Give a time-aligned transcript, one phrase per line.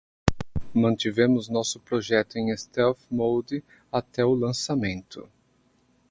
[0.73, 5.29] Mantivemos nosso projeto em stealth mode até o lançamento.